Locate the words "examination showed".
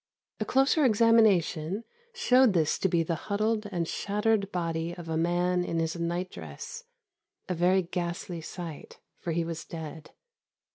0.83-2.53